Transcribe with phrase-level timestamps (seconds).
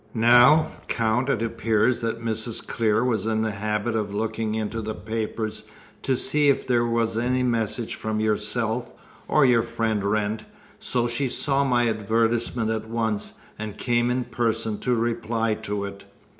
[0.15, 2.65] Now, Count, it appears that Mrs.
[2.67, 5.67] Clear was in the habit of looking into the papers
[6.01, 8.93] to see if there was any message from yourself,
[9.27, 10.43] or your friend Wrent,
[10.79, 16.05] so she saw my advertisement at once, and came in person to reply to it."